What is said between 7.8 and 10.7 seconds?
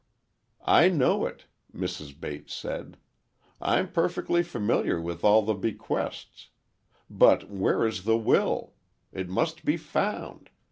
is the will? It must be found!